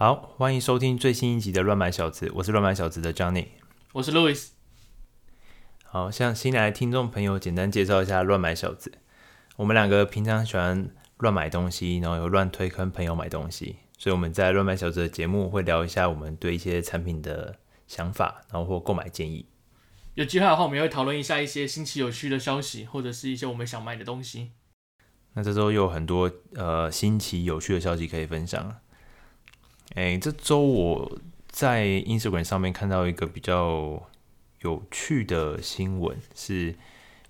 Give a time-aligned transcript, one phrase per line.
[0.00, 3.48] 好，欢迎收听最新一集的《乱买小子》，我是乱买小子的 Johnny，
[3.94, 4.50] 我是 Louis。
[5.82, 8.92] 好，向新来的听众朋友简单介绍一下乱买小子。
[9.56, 17.58] 我们两个平常喜欢乱买东西，然后有乱推坑朋友买东西，所以我们在乱买小子的节目会聊一下我们对一些产品的
[17.88, 19.46] 想法，然后或购买建议。
[20.14, 24.52] 有机会的话，我们也会讨论一下一些新奇有趣的消息，或者是一些我们想买的东西。
[25.32, 28.76] 那这周又有很多呃新奇有趣的消息可以分享。
[29.94, 31.18] 哎，这周我
[31.48, 34.02] 在 Instagram 上面看到一个比较
[34.60, 36.74] 有趣的新闻，是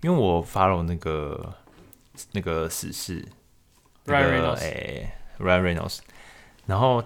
[0.03, 1.55] 因为我 follow 那个
[2.33, 3.25] 那个死侍
[4.07, 5.99] ，Ryan Reynolds，哎，Ryan Reynolds，
[6.67, 7.01] 然后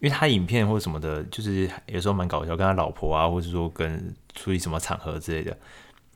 [0.00, 5.56] 因为他影片或者什么的，就是有时候蛮搞笑，跟他老婆啊，或者说跟出席什么场合之类的，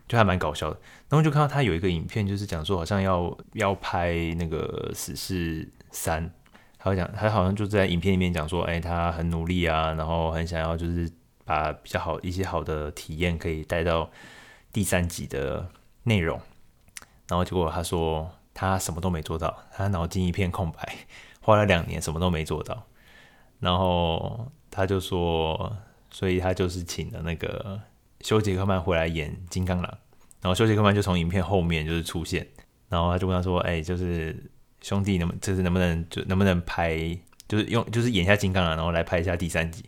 [0.06, 0.78] 就还蛮搞笑的。
[1.08, 6.32] 然后就看到他有一个影片，就是讲说好像要要拍那个死侍三，
[6.82, 11.10] 他讲他好像就在影片里面讲说，哎，他很努力啊，然后很想要就是。
[11.44, 14.08] 把比较好一些好的体验可以带到
[14.72, 15.68] 第三集的
[16.04, 16.40] 内容，
[17.26, 20.94] 然后结果他说他什么都没做到，他脑筋一片空白，
[21.40, 22.84] 花了两年什么都没做到，
[23.58, 25.76] 然后他就说，
[26.12, 27.80] 所以他就是请了那个
[28.20, 29.98] 休杰克曼回来演金刚狼，
[30.40, 32.46] 然后休杰克曼就从影片后面就是出现，
[32.88, 34.51] 然后他就问他说，哎，就是
[34.82, 36.96] 兄弟能不就是能不能就能不能拍，
[37.48, 39.84] 就是用就是演一下金刚狼，然后来拍一下第三集。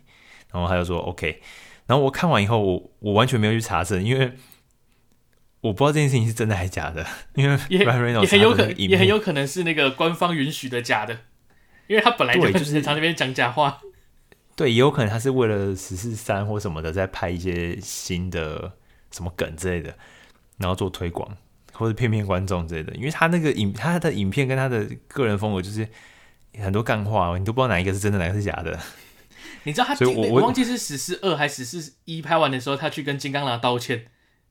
[0.52, 1.42] 然后他就说 OK，
[1.86, 4.32] 然后我看完以后，我我完全没有去查证，因为
[5.62, 11.18] 我不知道这件事情是真的还是假的， 因为也也很有可能也很有可能是那个官方允许的假的，
[11.88, 13.80] 因为他本来就就是常那边讲假话，
[14.54, 18.74] 对，也有可能他是为了十四三或什么的在拍一些新的
[19.10, 19.92] 什么梗之类的，
[20.58, 21.36] 然后做推广
[21.74, 25.86] 或者骗骗观众之类的，因为他那个影他的影片跟他的个人风格就是
[26.62, 28.78] 很多干话，你都不知道哪一个是真的，哪个是假的。
[29.64, 34.06] 你知道他，我我忘记是死侍二还是死侍一拍完的时候，他去跟金刚狼道歉，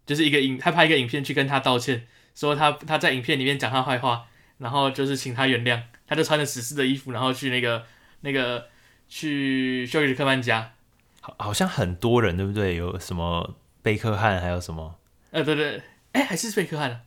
[0.06, 4.26] 就是一个影，他拍一个影片去跟他道歉，说他他在影片里面讲他坏话，
[4.58, 7.86] 然后就是请他原谅，他就穿着死侍的衣服，然后去那个
[8.22, 8.68] 那个
[9.08, 10.74] 去休杰克曼家，
[11.22, 12.76] 好，好像很多人对不对？
[12.76, 14.96] 有什么贝克汉，还有什么？
[15.30, 15.82] 呃，对对，
[16.14, 17.02] 哎，还是贝克汉啊？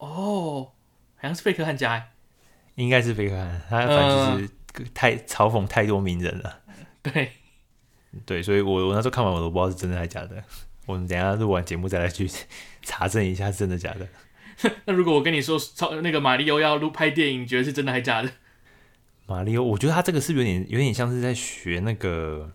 [0.00, 0.72] 哦，
[1.16, 2.10] 好像是贝克汉家，哎，
[2.74, 6.60] 应该是贝克汉，他反正就是太嘲讽太多名人了，
[7.02, 7.32] 对。
[8.26, 10.42] 对，所以我我那时候看完我都不知道是真的还是假的。
[10.86, 12.28] 我们等一下录完节目再来去
[12.82, 14.08] 查证一下是真的假的。
[14.84, 18.32] 那如果我跟你说超那个马里欧要录拍电影，你觉得是真的还是假的？
[19.26, 22.50] 马里欧，我觉得他这个是有点有点像是在学那个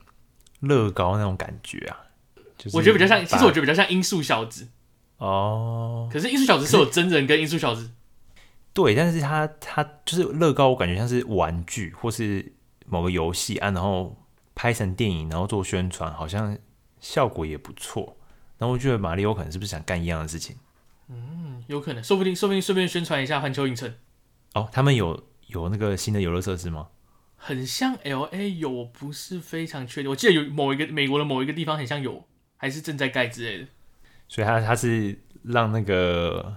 [0.60, 2.04] 乐高那种感觉啊。
[2.58, 4.68] 就是、我觉得比较像，其实我觉得比较像音速小子。
[5.18, 6.10] 哦。
[6.12, 7.92] 可是艺术小子是有真人跟艺术小子。
[8.74, 12.54] 对，但是他他就是乐高，我感觉像是玩具或是
[12.88, 14.18] 某个游戏啊，然后。
[14.58, 16.58] 拍成电影，然后做宣传，好像
[17.02, 18.16] 效果也不错。
[18.58, 20.56] 然后我觉得马里欧可能是不是想干一样的事情？
[21.10, 23.94] 嗯，有可能，说不定，说不定顺便宣传一下环球影城。
[24.54, 26.88] 哦，他们有有那个新的游乐设施吗？
[27.36, 30.10] 很像 LA 有，我不是非常确定。
[30.10, 32.26] 我记得有某一个美国的某一个地方很像有，
[32.56, 33.68] 还是正在盖之类的。
[34.28, 36.56] 所以他他是让那个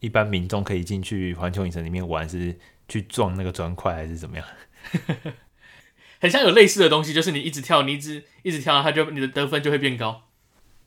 [0.00, 4.46] 一般民众可以进去环球影城里面玩，是去撞那个砖块，还是怎么样？
[6.20, 10.22] 很像有类似的东西，就是你一直跳，你一直一直跳，它就你的得分就会变高。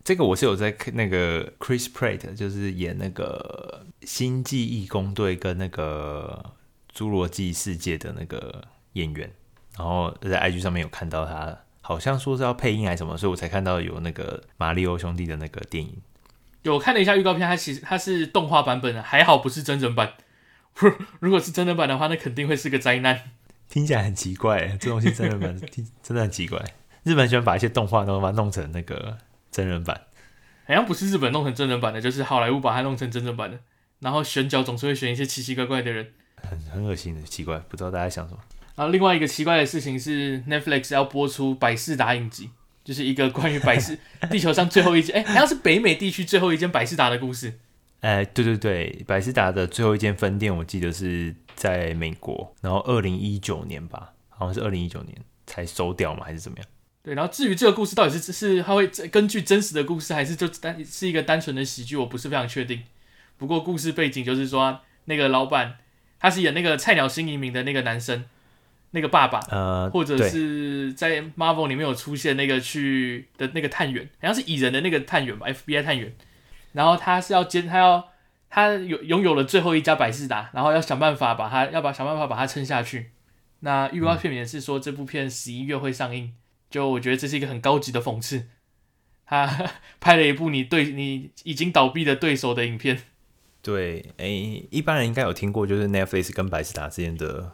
[0.03, 6.53] 这个我是有在看那个 Chris Pratt，就是演那个《星际义工队》跟那个
[6.97, 8.63] 《侏罗纪世界》的那个
[8.93, 9.31] 演员，
[9.77, 16.01] 然后在 IG 上面有看到他，好像说是要配音还是什么，所以我才看到有那个马里奥兄弟的那个电影。
[16.63, 20.13] 有看了一下预告片，它其实它是动画版本的，还好不是真人版。
[21.19, 23.31] 如果是真人版的话，那肯定会是个灾难。
[23.69, 26.59] 听起来很奇怪，这东西真人版 听，真的很奇怪。
[27.03, 29.17] 日本喜欢把一些动画都把它弄成那个
[29.51, 30.01] 真人版，
[30.65, 33.59] 好像不是日本弄成真人版的，就是好莱坞把它弄成真人版的。
[33.99, 38.39] 然后选角总是会选一些奇奇怪怪的人，很很恶心的奇怪，不知道大家想什么。
[38.75, 42.49] 然后另外一个奇怪的事情是，Netflix 要播出百事达影集，
[42.83, 43.97] 就是一个关于百事
[44.29, 47.59] 地球上最后一间，哎、欸，好像是北美地区最后一间百事达的故事。
[48.01, 51.35] 哎、呃，对对对，百事达的最后一间分店，我记得是。
[51.55, 55.15] 在美国，然后二零一九年吧，好像是二零一九年
[55.45, 56.67] 才收掉嘛，还是怎么样？
[57.03, 62.81] 对，然后至于这个故事到底是是它会根据真实的故事，还是就单是一个单纯的喜剧，我不是非常确定。
[63.37, 65.75] 不过故事背景就是说，那个老板
[66.19, 68.25] 他是演那个菜鸟新移民的那个男生，
[68.93, 76.15] 那个爸爸，呃，或者是在 Marvel 里面有出现那个去的那个探员，好像是蚁人的那个探员吧，FBI 探员，
[76.71, 78.09] 然后他是要兼他要。
[78.55, 83.09] 他有拥有了最后一家百事达，然后要想办法把他，要把想办法把它撑下去。
[83.61, 86.35] 那预告片也是说这部片十一月会上映，
[86.69, 88.45] 就我觉得这是一个很高级的讽刺。
[89.25, 93.01] 他 拍了一部你对你已经倒闭的对手的影片。
[93.63, 97.53] 对，哎、欸，一般人应该有听过，就是 Netflix 跟百事达之间的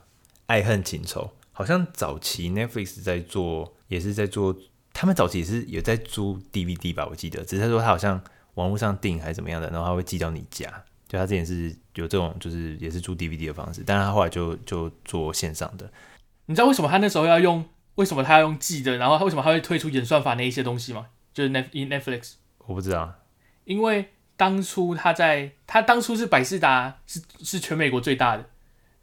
[0.49, 1.31] 爱恨情仇。
[1.51, 4.55] 好像早期 Netflix 在做，也是在做，
[4.91, 7.45] 他们早期也是有在租 DVD 吧，我记得。
[7.45, 8.21] 只是他说他好像
[8.55, 10.67] 网络上订还是怎么样的，然后他会寄到你家。
[11.07, 15.89] 就他之前是有这种，就是也是租 DVD 的方式，但是他后来就就做线上的。
[16.45, 17.63] 你知道为什么他那时候要用？
[17.95, 18.95] 为什么他要用寄的？
[18.95, 21.07] 然后他为什么他会推出演算法那一些东西吗？
[21.33, 23.13] 就是 Netflix，我不知道，
[23.65, 28.49] 因为当初他在他当初是百事达是是全美国最大的，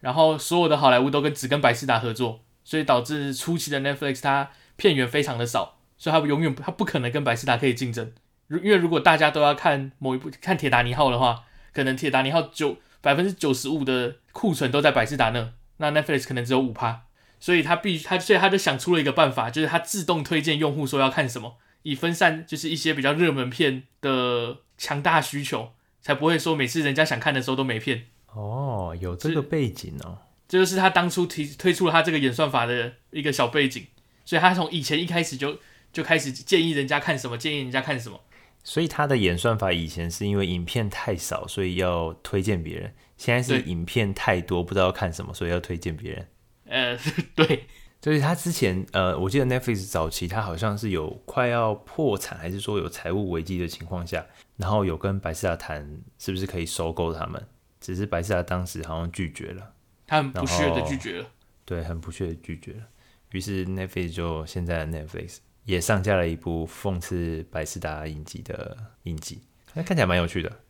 [0.01, 8.13] 然后所有的好莱坞都跟只跟百视达合作，所以导致初期的 Netflix 它片源非常的少，所以它永远它不可能跟百视达可以竞争。
[8.49, 17.03] 如因为如果大家都要看某一部看铁达尼号的话，可能铁达尼号九百分之九十五的库存都在百视达那，那 Netflix 可能只有五趴，
[17.41, 21.57] 所以他必须他所以他就想出了一个办法，就是他自动推荐用户说要看什么。
[21.83, 28.07] 以分散就是一些比较热门片的强大需求，才不会说每次人家想看的时候都没片。
[28.37, 33.87] 哦，有这个背景哦，这就是他当初提推出了他这个演算法的一个小背景。
[34.25, 35.59] 所以他从以前一开始就
[35.93, 38.21] 就开始建议人家看什么，建议人家看什么。
[38.63, 42.93] 所以他的演算法以前是因为影片太少，所以要推荐别人。
[43.17, 46.29] 现在是影片太多，不知道看什么，所以要推荐别人。
[46.67, 46.99] 呃，
[47.35, 47.65] 对。
[47.99, 54.25] 就是他之前，呃，我记得 Netflix 早期他好像是有快要破产，还是说有财务危机的情况下，
[54.57, 57.43] 然后有跟百视达谈是不是可以收购他们，
[57.81, 59.73] 只是百视达当时好像拒绝了，
[60.07, 61.27] 他很不屑的拒绝了，
[61.65, 62.83] 对，很不屑的拒绝了。
[63.31, 69.43] 于是 Netflix 就现在的 Netflix 也上架了一部讽刺百思达影集的影集，
[69.75, 70.61] 那看起来蛮有趣的，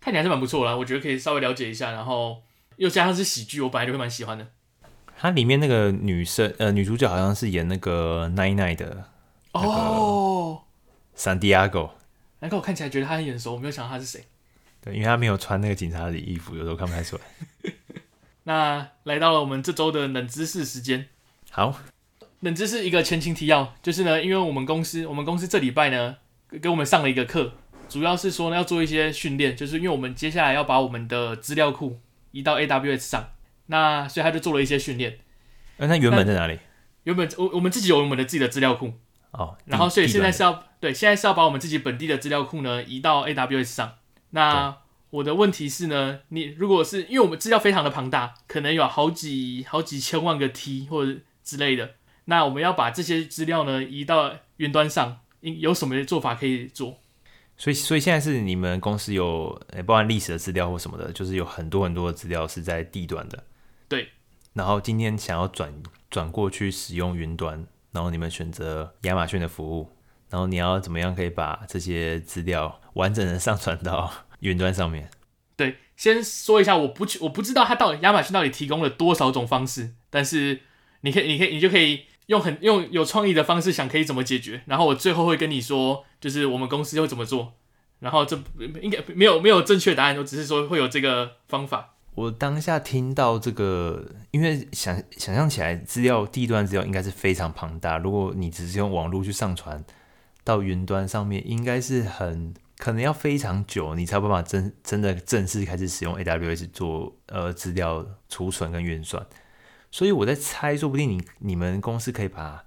[0.00, 2.42] 看起来是蛮不错啦，我觉得可以稍微了解一下，然后
[2.76, 4.48] 又加上是喜剧，我本来就会蛮喜欢的。
[5.16, 9.04] 它里面那个女生，呃，女主角好像是演那个奈奈的
[9.52, 10.62] 哦
[11.16, 11.90] ，San Diego，。
[12.38, 14.24] 难怪我看起来觉得她很眼熟，我没有想到她是谁。
[14.88, 17.72] 对，因为他没有穿那个警察的衣服，有时候看不太出来。
[18.44, 21.08] 那来到了我们这周的冷知识时间。
[21.50, 21.78] 好，
[22.40, 26.16] 冷知识一个前情提要，就是呢，因为我们公司，我们公司这礼拜呢，
[26.62, 27.52] 给我们上了一个课，
[27.88, 32.00] 主要是说呢，要做一些训练，就是因为我们接下来要把我们的资料库
[32.30, 33.28] 移到 AWS 上。
[33.66, 35.18] 那所以他就做了一些训练。
[35.76, 36.58] 那他原本在哪里？
[37.02, 38.94] 原本我我们自己有我们的自己的资料库
[39.32, 39.58] 哦。
[39.66, 43.97] 然后所以现在是要对，现在是要把我们自己本地的资料库呢移到 AWS 上。
[44.30, 44.76] 那
[45.10, 51.94] 我的问题是呢，你如果是因为我们资料非常的庞大，可能有好几好几千万个 T 或者之类的，
[52.26, 57.00] 那我们要把这些资料呢移到云端上，应有什么做法可以做？
[57.56, 63.42] 所以，所以现在是你们公司有诶，包含历史的资料或什么的，就是有很多很多的资料是在地端的。
[63.88, 64.10] 对，
[64.52, 65.72] 然后今天想要转
[66.10, 69.90] 转过去使用云端，然后你们选择亚马逊的服务，
[70.30, 75.10] 然后你要怎么样可以把这些资料完整的上传到云端上面？
[75.56, 80.60] 对，先说一下，我不去我不知道它到底亚马逊到底提供了多少种方式，但是
[81.00, 87.54] 你可以，你可以，你就可以用很用有创意的方式想可以怎么解决，然后我最后会跟你说，就是我们公司会怎么做，
[87.98, 88.38] 然后这
[88.80, 91.94] 应该没有没有正确答案，我只是说会有这个方法。
[92.14, 97.96] 我当下听到这个，因为想想象起来，资料第一段资料应该是非常庞大。
[97.98, 99.84] 如果你只是用网络去上传
[100.48, 109.26] 到云端上面，应该是很可能要非常久，你才有办法真真的正式开始使用 AWS 做呃资料储存跟运算。
[109.90, 112.64] 所以我在猜，说不定你你们公司可以把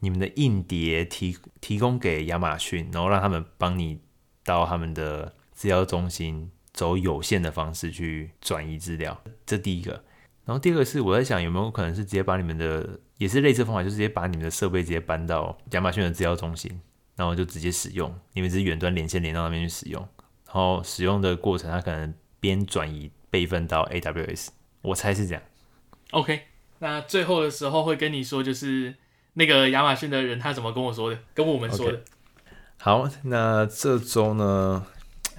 [0.00, 4.00] 你们的硬碟提提供给亚马逊，然后让他们帮你
[4.44, 6.50] 到他们的资料中心。
[6.74, 9.92] 走有线的方式去转移资料，这第一个。
[10.44, 16.80] 然后第二个是我在想，有没有可能是直接把你们的，也是类似方法，就直接把你们的设备直接搬到亚马逊的资料中心，
[17.16, 20.00] 然后就直接使用，因为是远端连线连到那边去使用，
[20.46, 24.48] 然后使用的过程，它可能边转移备份到 AWS，
[24.82, 25.42] 我猜是这样。
[26.10, 26.42] OK，
[26.78, 28.94] 那最后的时候会跟你说，就是
[29.34, 31.98] 那个亚马逊的人他怎么跟我说的，跟我们说的。
[31.98, 32.02] Okay.
[32.76, 34.86] 好，那这周呢？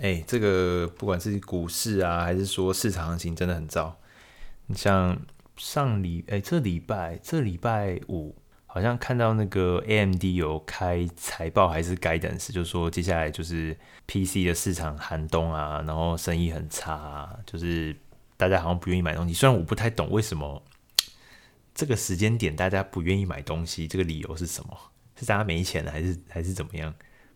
[0.01, 3.97] 哎，这个不管是股市啊，还是说市场行情，真的很糟。
[4.65, 5.17] 你像
[5.55, 8.35] 上礼哎，这礼拜这礼拜五，
[8.75, 13.73] 好像看到那个 AMD 有开财报，还是 guidance，就是说接下来就是
[14.05, 17.95] PC 的市场寒冬啊，然后生意很差啊，就是
[18.35, 19.33] 大家好像不愿意买东西。
[19.33, 20.61] 虽然我不太懂为什么
[21.73, 24.77] 这个时间点大家不愿意买东西，这个理由是什么？
[25.15, 26.93] 是大家没钱了，还是还是怎么样？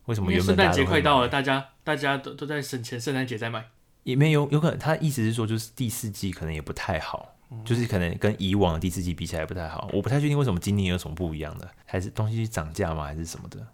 [0.08, 3.66] 为什么原本圣诞节快到了，大家大家都都在省钱，圣诞节在买，
[4.04, 9.90] 也没有有可能，他意思是说就是第四季可能也不太好，就是可能跟以往的第四季比起来不太好。
[9.94, 13.66] 我不太确定为什么今年有什么不一样的，还是东西涨价吗，还是什么的？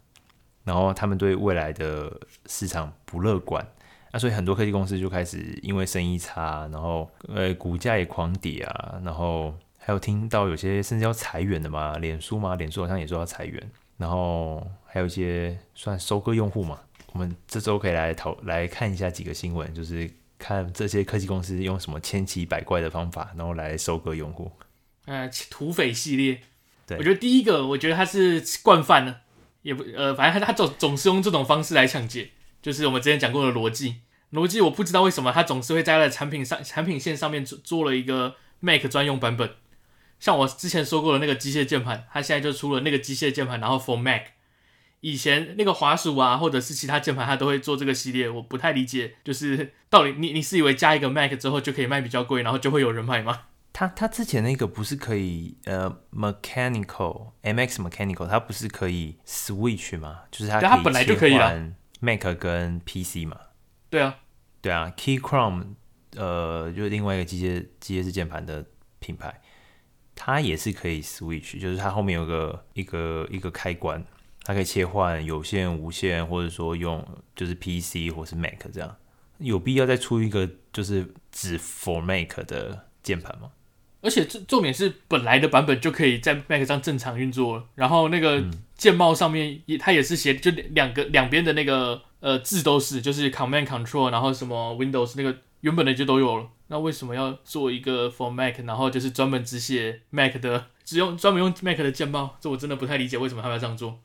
[0.63, 2.11] 然后他们对未来的
[2.47, 3.65] 市场不乐观，
[4.11, 16.79] 那所以很多科技公司就开始因为生意差，然后呃股价也狂跌啊，然后还有听到有些甚至要裁员的嘛，脸书嘛，脸书好像也说要裁员，然后还有一些算收割用户嘛。
[17.13, 20.09] 我们这周可以来讨来看一下几个新闻，就是
[20.45, 24.51] 看这些科技公司用什么千奇百怪的方法，然后来收割用户。
[25.05, 26.39] 呃，土匪系列，
[26.85, 29.15] 对，我觉得第一个，我觉得他是惯犯呢。
[29.63, 32.29] 也不呃，反正他他总总是用这种方式来抢劫，
[32.61, 34.01] 就是我们之前讲过的逻辑。
[34.33, 39.49] 逻辑我不知道为什么他总是会在他的产品上产品线上面做做了一个 Mac 专用版本。
[40.19, 44.34] 像我之前说过的那个机械键盘，他现在就出了那个机械键盘，然后 For Mac。
[45.05, 48.27] 以前那个滑鼠啊，或者是其他键盘，它都会做这个系列。
[48.27, 53.41] 我不太理解，就是到底你你是以为加一个 Mac 之后就可以卖比较贵，然后就会有人买吗？
[53.71, 60.21] 它它之前那个不是可以呃 mechanical MX mechanical，它不是可以 switch 吗？
[60.31, 63.37] 就是它它本来就可以了，Mac 跟 PC 嘛。
[63.91, 64.17] 对啊，
[64.59, 65.75] 对啊，Keychron
[66.15, 68.65] 呃就是另外一个机械机械式键盘的
[68.97, 69.39] 品牌，
[70.15, 74.03] 它也是可以 switch，就是它后面有个一个一个开关，
[74.45, 78.95] 它可以切换有线、无线，或者说用就是 PC 或是 Mac 这样。
[79.39, 83.49] 有必要再出一个就是只 for Mac 的键盘吗？
[84.01, 87.65] 而且这重点是，本来的版本就可以在 Mac 上正常运作了。
[87.73, 88.43] 然后那个
[88.77, 96.47] 键帽上面也，它也是写，就两个两边的那个呃字都是，就是 Command Control，然后什么 Windows 那个原本的就都有了。
[96.67, 102.37] 那为什么要做一个 For Mac，然后就是专门只写 Mac 的，只用专门用 Mac 的键帽？
[102.39, 103.99] 这我真的不太理解为什么他们要这样做。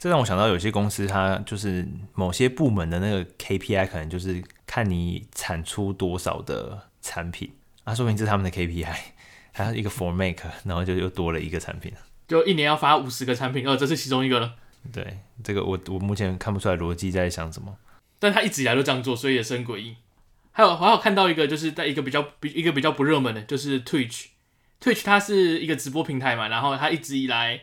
[0.00, 7.52] 这让我想到有些公司，它就是某些部门的那个 KPI，可能就是看你产出多少的产品
[7.84, 8.96] 啊，说明这是他们的 KPI。
[9.52, 11.92] 还有一个 for make，然后就又多了一个产品，
[12.28, 14.54] 就一年要发五十个产品，哦，这是其中一个了。
[14.92, 17.76] 对，这个我我目前看不出来逻辑在想什么，
[18.20, 19.96] 但他一直以来都这样做，所以也是很诡异。
[20.52, 27.60] 还有还有看到一个，就是在一个比较比一个比较不热门的，就是 Twitch，Twitch 它是一个直播平台嘛，然后它一直以来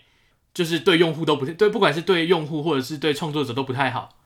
[0.57, 4.17] 就是对用户都不对，不管是对用户或者是对创作者都不太好。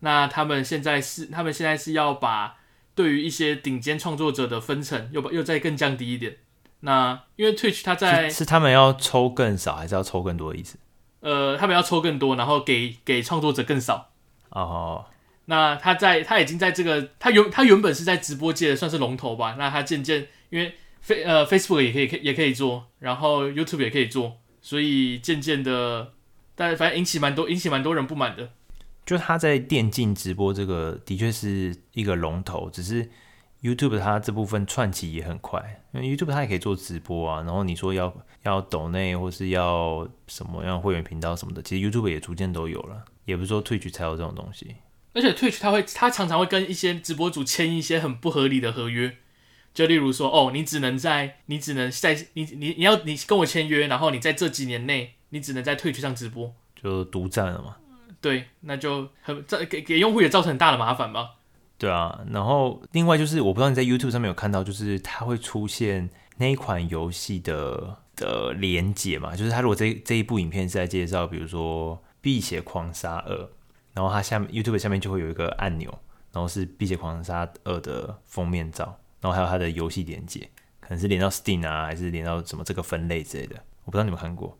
[0.00, 2.56] 那他们现在是他们现在是要把
[2.94, 6.38] 对于一些顶尖创作者的分成又把又再更降低一点。
[6.80, 10.78] 那因为 Twitch 它在是，是他们要抽更少，还是要抽更多的意思？
[11.20, 14.08] 呃，他们要抽更多，然后给给创作者更少。
[14.48, 15.04] 哦，
[15.44, 19.56] 那他在他已经在这个他原他原本是在直播界算是龙头吧？
[19.58, 26.14] 那他渐渐因为 Face 呃 Facebook 也可以也可以做，然后 YouTube 也可以做，所以渐渐的，
[26.54, 28.48] 但反正引起蛮多引起蛮多人不满的。
[29.04, 33.10] 就他在电竞直播这个的确是一个龙头，只是。
[33.64, 37.40] YouTube 它这部分串起也很快，因为 YouTube 它也可以做直播啊。
[37.40, 44.76] 然后你说要要抖内或是要什么样会员频道什么的，其实 YouTube 也逐渐都有了，也不是说 Twitch 才有这种东西。
[45.14, 49.16] 而且 Twitch 它会，它常常会跟一些直播主签一些很不合理的合约，
[49.74, 57.76] 就例如说，哦，你只能在，你只能在，你你你要你跟我签约，然后你在这几年内，你只能在 Twitch 上直播，就独占了嘛。
[58.20, 61.32] 对，那就很这给给用户也造成很大的麻烦吧。
[61.76, 73.34] 对啊，然后另外就是我不知道你在 YouTube 上面有看到，就是它会出现那一款游戏的的连结嘛，就是它如果这这一部影片是在介绍，比如说《碧血狂杀二》，
[73.92, 75.92] 然后它下面 YouTube 下面就会有一个按钮，
[76.32, 80.46] 然后是《碧血狂杀二》的封面照，然后还有它的游戏连接，
[80.80, 84.58] 可能是连到 Steam 啊，还是连到什么这个分类之类的，我不知道你们看过。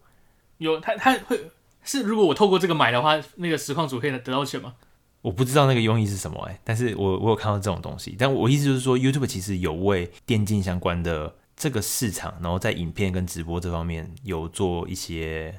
[0.56, 1.50] 有，它它会
[1.82, 4.76] 是如果我透过这个买的话，那个实况主可以得到钱吗？
[5.20, 15.54] 我不知道那个用意是什么哎，但是我我有看到这种东西，但我意思就是说，YouTube 其实有为电竞相关的这个市场，然后在影片跟直播这方面有做一些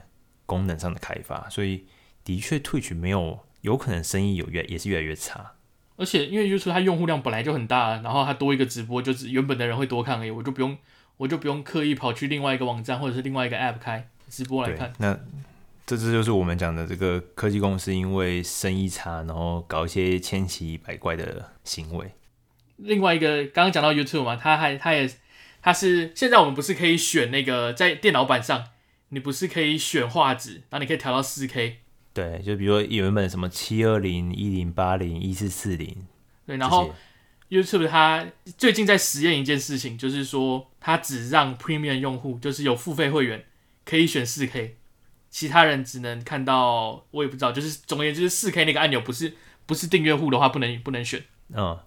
[0.48, 1.86] 功能上的开发，所以
[2.24, 5.54] 的确 Twitch 没有有可能生意有越也是越来越差，
[5.96, 10.78] 而且因为 YouTube 它用户量本来就很大，然后它多一个直播，就是原本的人会多看而已，我就不用
[11.18, 15.20] 我就不用刻意跑去另外一个网站或者是另外一个 App 开直播来看，那。
[15.88, 22.12] 这这就是我们讲的这个科技公司，因为生意差，然后搞一些千奇百怪的行为。
[22.78, 25.08] 另外一个，刚刚讲到 YouTube 嘛，它还它也
[25.62, 28.70] 它是现在我们不是可以选那个在电脑版上，
[29.10, 31.82] 你不是可以选画质，然后你可以调到四 K。
[32.16, 36.08] 对，就比如说原本什么七二零、一零八零、一四四零。
[36.48, 36.96] 对，然后
[37.50, 38.26] YouTube 它
[38.58, 43.44] 最近在实验一件事情，就是说它只让 Premium 用户，就是有付费会员
[43.84, 44.78] 可以选四 K。
[45.30, 49.34] 其他人只能看到，我也不知道，就是总而言之，就是四 K 那个按钮不是
[49.66, 51.22] 不是订阅户的话不能不能选。
[51.54, 51.78] 嗯，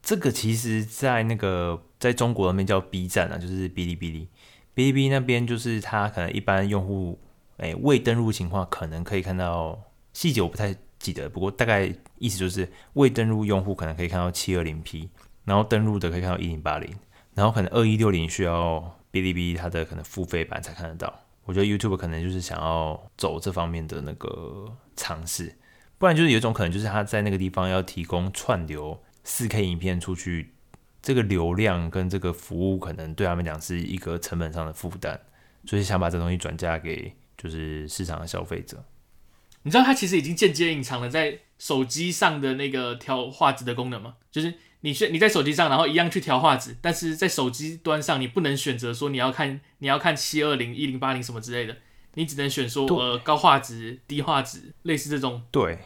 [0.00, 4.28] 这个其实，在那个在中国那边叫 B 站啊，就是哔哩哔哩。
[4.76, 7.18] 哔哩哔哩那边就是它可能一般用户
[7.62, 9.80] 诶未登录情况，可能可以看到
[10.12, 15.08] 细节我不太记得，不过大概意思就是未登录用户可能可以看到七二零 P，
[15.44, 16.92] 然后登录的可以看到一零八零，
[17.34, 18.78] 然后可能二一六零需要
[19.12, 21.20] 哔哩哔哩它的可能付费版才看得到。
[21.44, 24.64] 我觉得 YouTube 可能就是想要走这方面的那个
[24.96, 25.56] 尝试，
[25.98, 30.52] 不然就是有一种可能就是他在那个地方要提供串流四 K 影片出去，
[31.00, 35.18] 这个流量跟这个服务可能对他们讲是一个成本上的负担，
[35.64, 38.84] 所以想把这东西转嫁给就是市场的消费者。
[39.62, 44.14] 你知道它其实已经间接隐藏了在手机上的那个调画质的功能吗？
[44.30, 44.54] 就是。
[44.84, 51.76] 你选你在手机上，然后一样去调画质，但是在手机端上你不能选择说你要看你要看七二零、一零八零什么之类的，
[52.14, 55.40] 你只能选说呃高画质、低画质，类似这种。
[55.52, 55.78] 对，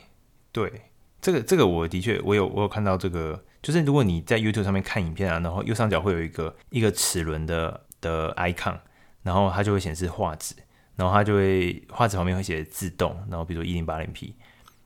[0.51, 0.85] 对，
[1.21, 8.79] 这个这个我的确我有我有看到这个，就是如果你在 YouTube 上面看影片啊，然后右上角会有一个一个齿轮的的 icon，
[9.25, 10.55] 然后它就会显示画质，
[10.97, 14.35] 然后它就会画质旁边会写自动，然后比如说一零八零 P，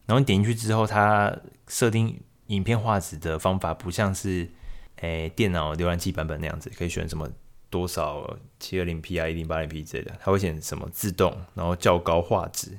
[0.07, 1.35] 然后你点进去之后，它
[1.67, 2.21] 设定。
[2.51, 4.51] 影片画质的方法不像是，
[4.97, 7.31] 诶、电脑浏览器版本那样子，可以选什么
[7.71, 12.77] 多少七二零 P 啊、一零八零 P 之类的，它会选什么自动，然后较高画质，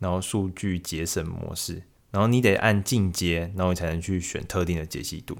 [0.00, 5.38] 然后数据节省模式，然后你得按进阶，然后你才能去选特定的解析度。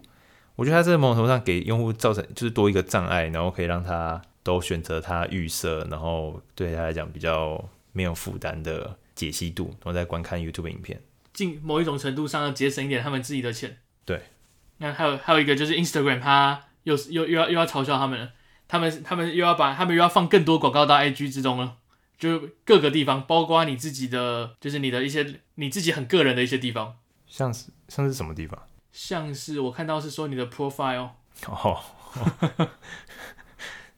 [0.55, 11.03] 我觉得它这个某种程度上给用户造成就是多一个障碍，然后可以让他都选择他预设，然后对他来讲比较没有负担的解析度，然后再观看 YouTube 影片。
[11.33, 13.79] 尽某一种程度上要节省一点他们自己的钱。
[14.05, 14.23] 对，
[14.77, 18.31] 那还有还有一个就是 Instagram，它又又又要又要嘲笑他们了，
[18.69, 21.79] 他们他们又要把他们又要放更多广告到 IG 之中了，
[22.19, 28.63] 就各个地方，包括你自己的，就是你的一些你自己很个人的一些地方，像是像是什么地方？
[28.93, 31.09] 像是我看到是说你的 profile
[31.47, 31.81] 哦，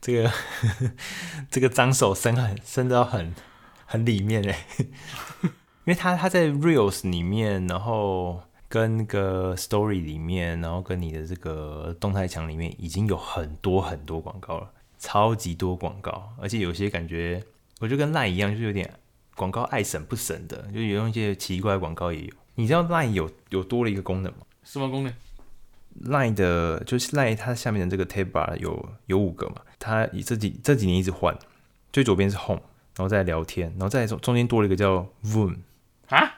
[0.07, 0.33] 这个
[1.51, 3.35] 这个脏手伸很伸到很
[3.87, 4.67] 很里面哎。
[5.85, 17.43] 因为他他在 Reels 里面，然后跟那个 Story 里面，然后跟你的这个动态墙里面，已经有很多很多广告了，超级多广告，而且有些感觉，
[17.81, 18.89] 我就跟 Line 一样，就是有点
[19.35, 22.33] 广告爱省不省的，就有一些奇怪广告也有。
[22.55, 24.39] 你知道 Line 有有多了一个功能吗？
[24.63, 25.13] 什么功能
[26.05, 31.37] ？Line 的就是 Line 它下面的这个 Tab Bar 有有五个嘛，它这几这几年一直换，
[31.93, 32.63] 最左边是 Home，
[32.97, 35.57] 然后再聊天，然后再中中间多了一个叫 Voom。
[36.09, 36.37] 啊，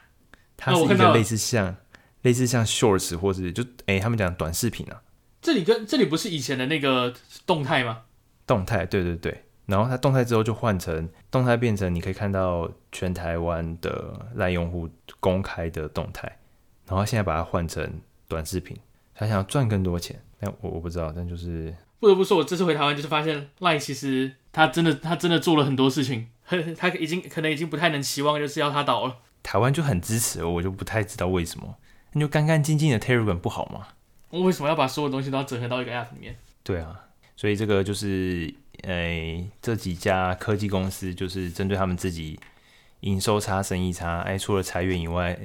[0.57, 1.77] 它是一个类似像
[2.23, 5.03] 类似像 Shorts 或是就哎、欸，他们讲短视频啊。
[5.41, 7.15] 这里跟这里不是以前的那个
[7.47, 8.03] 动态吗？
[8.47, 9.45] 动态，对对对。
[9.67, 14.89] 然后它动态之后就换成动态，变成你可以看到全台湾的 LINE 用户
[15.21, 16.39] 公开的动态。
[16.87, 18.75] 然后现在把它换成短视频，
[19.19, 20.19] 他想要赚更多钱。
[20.41, 26.29] 但我我不知道，但就是不得不说，我这次回台湾就是发现 LINE 其实他真的他真的做了很多事情，
[26.79, 29.17] 他已经可能已经不太能期望就是要他倒了。
[29.43, 31.75] 台湾就很支持，我就不太知道为什么。
[32.13, 33.89] 那就干干净净的 Telegram 不好吗？
[34.31, 36.37] 我为什么要把所有东西都要整合到一个 App 里面？
[36.63, 37.01] 对啊，
[37.35, 42.39] 所以这个就是，诶、欸，这几家科技公司就是针对他们自己
[43.01, 45.39] 营收差、生意差，哎，除了裁员以外，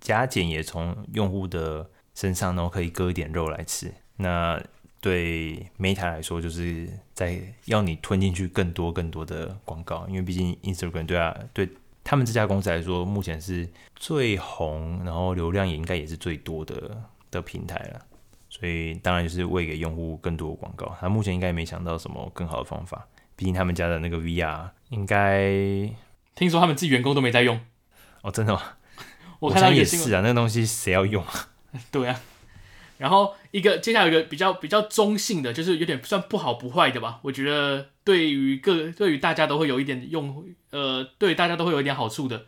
[0.00, 3.92] 加减也从用户的身上，然后可以割一点肉来吃。
[4.16, 4.62] 那
[5.00, 11.68] 对 Meta 来说，就是在要你吞进去更多更多的广告，因为毕竟 Instagram 对啊，对。
[12.04, 18.04] 他们这家公司来说，目前是最红，然后流量也应该也是最多的的平台了。
[18.50, 20.92] 所以当然就是喂给用户更多的广告。
[21.00, 23.06] 他目前应该也没想到什么更好的方法。
[23.36, 25.48] 毕竟他们家的那个 VR 应该
[26.34, 27.60] 听说他们自己员工都没在用
[28.22, 28.60] 哦，真的吗？
[29.38, 31.50] 我看到也是啊，那个东西谁要用啊？
[31.90, 32.20] 对啊。
[32.98, 37.18] 然后一个接下来一个比较比较中性的，就是有点算不好不坏的吧。
[37.22, 42.46] 我觉得对于各对于大家都会有一点用，呃，对大家都会有一点好处的，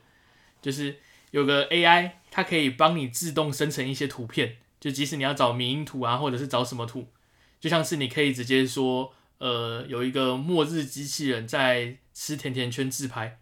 [0.62, 0.98] 就是
[1.32, 4.58] 有个 AI，它可以帮你自动生成一些图片。
[4.78, 7.08] 就即使你要找迷因图啊，或者是找什么图，
[7.58, 13.38] 就像是你可以直接说，呃，有一个末日机器人在吃甜甜圈自拍，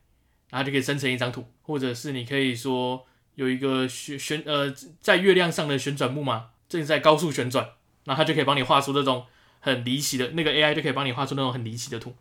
[0.50, 6.46] 然后就可以生成一张图，或者是你可以说有一个旋旋呃在月亮上的旋转木马。
[6.72, 7.68] 正在高速旋转，
[8.04, 9.26] 那它就可以帮你画出这种
[9.60, 12.14] 很离奇的，那个 AI 就可以帮你画出那种很离奇的图。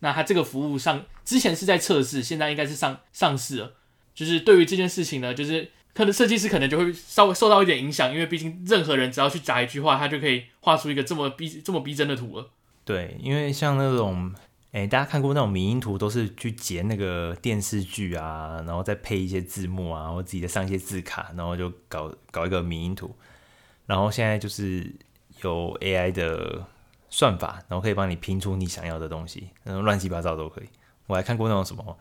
[0.00, 3.72] 那它这个服务上之前是在测试，现在应该是上上市了。
[4.14, 12.50] 就是对于这件事情呢，就是可能设计师可能就会稍微受到一点影响，因为毕竟任何人只要去砸一句话，他就可以画出一个这么逼这么逼真的图了。
[12.84, 14.34] 对，因为像那种，
[14.76, 23.16] 哎、欸，大家看过那种迷因图，都是去截那个电视剧啊，然后再配一些字幕啊，或自己再上一些字卡，然后就搞搞一个迷因图。
[23.86, 24.94] 然后现在就是
[25.42, 26.62] 有 AI 的
[27.08, 30.68] 算法，然后可以帮你拼出你想要的东西，那种乱七八糟都可以。
[31.06, 31.98] 我还看过那种什么，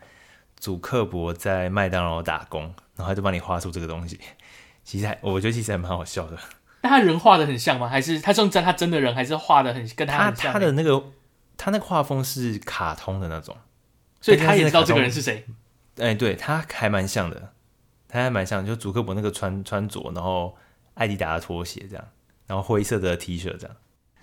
[0.57, 2.63] 祖克伯在麦当劳打工，
[2.97, 4.19] 然后他就帮你画出这个东西。
[4.83, 6.37] 其实还，我觉得其实还蛮好笑的。
[6.81, 7.87] 那他人画的很像吗？
[7.87, 10.51] 还是他是用真他真的人，还是画的很跟他很像？
[10.51, 11.01] 他他的那个
[11.57, 13.55] 他那个画风是卡通的那种，
[14.21, 15.45] 所以他也知道这个人是谁。
[15.97, 17.53] 哎、欸，对，他还蛮像的，
[18.07, 20.55] 他还蛮像，就祖克伯那个穿穿着，然后
[20.95, 22.05] 艾迪达的拖鞋这样，
[22.47, 23.75] 然后灰色的 T 恤这样。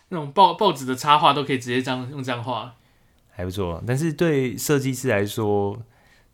[0.09, 2.75] 那种报报纸的插画都可以直接这样用这样画，
[3.31, 3.83] 还不错。
[3.87, 5.83] 但是对设计师来说，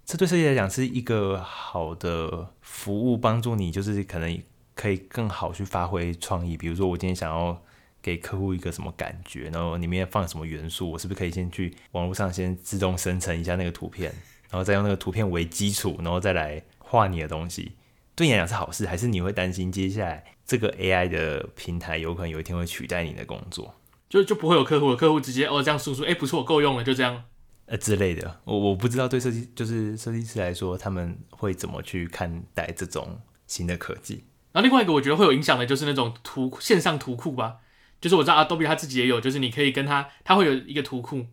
[0.04, 4.42] 这对设计来讲是一个好的服务，帮助你就是可能
[4.74, 6.56] 可以更好去发挥创意。
[6.56, 7.62] 比如说，我今天想要
[8.08, 14.10] 给客户一个什么感觉，然后里面放什么元素，我是不是可以先去网络上先自动生成一下那个图片，
[14.50, 17.72] 然后再用那个图片为基础，然后再来画你的东西？
[18.14, 23.74] 对你来讲是好事，还是你会担心接下来这个 AI 的平台有可能有一天会取代你的工作？
[24.08, 27.24] 就就不会有客户了，客户直接哦这样输出，哎不错，够用了，就这样，
[27.66, 28.40] 呃之类的。
[28.44, 34.24] 我我不知道对设计就是设计师来说，他们会怎么去看待这种新的科技。
[34.52, 37.58] 然后另外一个我觉得会有影响的，就是那种图线上图库吧。
[38.00, 41.26] 就是我知道 Adobe 他自己也有，就是你可以跟他，他会有一个图库，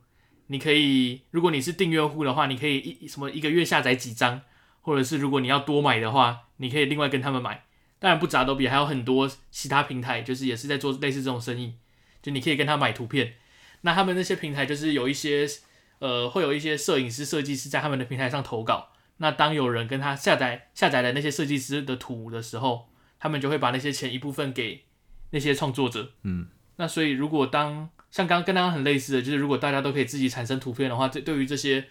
[0.47, 4.41] 你可以如果你是订阅户的话，你可以一什么一个月下载几张。
[4.81, 7.65] 或者是如果你要多买的话，你可以另外跟他们买。
[7.97, 11.73] 当然不止 Adobe，还有很多其他平台，就是也是在做类似这种生意。
[12.21, 13.33] 就你可以跟他买图片。
[13.81, 15.47] 那他们那些平台就是有一些
[15.97, 18.89] 呃，会有一些摄影师、设计师在他们的平台上投稿。
[19.17, 24.83] 那当有人跟他下载下载了那些设计师的图的时候，他们就会把那些钱一部分给
[25.31, 26.11] 那些创作者。
[26.21, 26.45] 嗯。
[26.77, 31.85] 那所以如果当像刚跟大家很类似的，就是如果大家都可以自己产生图片的话，这对于这些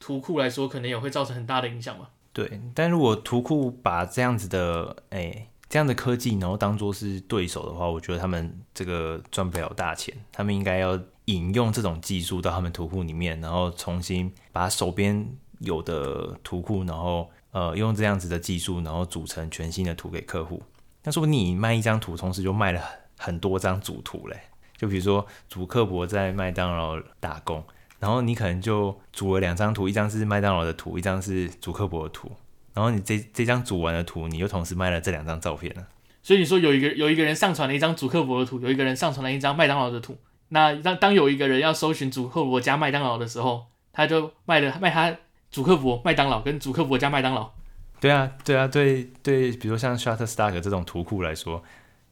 [0.00, 2.08] 图库来说，可能也会造成很大的影响嘛。
[2.32, 10.14] 对，但如果图库把这样子的，哎、这样的科技，然后当做是对手的话，我觉得他们这个赚不了大钱。
[10.32, 20.62] 他们应该要引用这种技术到他们图库里面，然后重新把手边有的图库，然后呃，用这样子的技术，然后组成全新的图给客户。
[21.02, 22.80] 那说不定你卖一张图，同时就卖了
[23.18, 24.40] 很多张主图嘞。
[24.76, 27.62] 就比如说，主克伯在麦当劳打工。
[27.98, 32.30] 然后你可能就组了两张图，一张是麦当劳的图，一张是主克伯的图。
[32.72, 35.84] 然后你这这张组完的图，你又同时卖了这两张照片了。
[36.22, 40.16] 所以你说有一个有一个人上传了一张主克伯的图，有一个人上传了一张麦当劳的图。
[40.50, 45.16] 那当当有一个人要搜寻主克伯加麦当劳的时候，他就卖了 卖他
[45.50, 47.50] 主克伯麦当劳跟主克伯加麦当劳。
[47.98, 51.64] 对啊，对啊，对对，比如说像 Shutterstock 这种图库来说，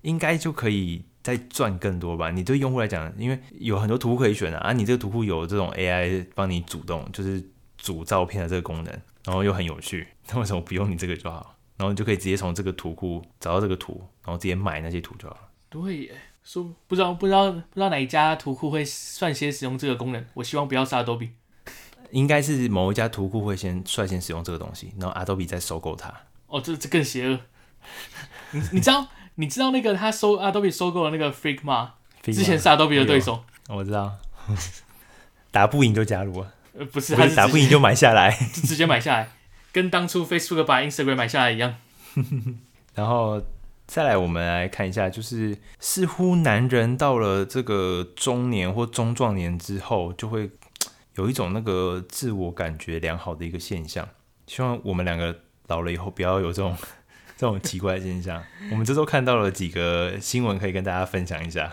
[0.07, 1.05] 应该就可以。
[1.27, 2.31] 再赚更多吧。
[2.31, 7.45] 你对用户来讲，因为有很多图可以选啊，啊，你这个图库有这种 AI 帮你主动，就是
[7.79, 11.57] 组照片的这个功能，然后又很有趣，那 为什么不用你这个就好？
[11.77, 15.40] 然后你就可以直接从这个图库找到这个图，然后直接买那些图就好了。
[15.69, 16.14] 对耶，
[16.45, 21.31] 说不知道不知道不知道哪一家图库会率先使用这个功能，我希望不要是 Adobe，
[22.12, 26.14] 应该是某一家图库会先率先使用这个东西，然后 Adobe 再收购它。
[26.47, 27.40] 哦，这这更邪恶。
[28.53, 29.09] 你你知道？
[29.37, 31.94] 你知道那个他收 Adobe 收购了那个 Freak 吗？
[32.22, 33.44] 之前是 Adobe 的对手。
[33.68, 34.16] 我知道，
[35.51, 36.53] 打不赢就加入啊。
[36.79, 39.31] 呃，不是，他是打不赢就买下来，就 直接买下来，
[39.72, 41.77] 跟当初 Facebook 把 Instagram 买下来一样。
[42.94, 43.42] 然后
[43.87, 50.51] 再来，我们来看一下，就是似乎男人到了这个中年或中壮年之后，就会
[51.16, 54.09] 有一种那个自我感觉良好的一个现象。
[54.46, 56.77] 希望我们两个老了以后不要有这种。
[57.37, 61.70] 这种奇怪现象，我们这周看到了几个新闻，可以跟大家分享一下。